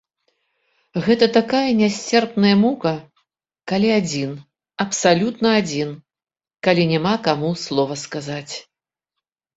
[1.07, 2.93] Гэта такая нясцерпная мука,
[3.71, 4.33] калі адзін,
[4.87, 5.89] абсалютна адзін,
[6.69, 8.55] калі няма каму слова сказаць.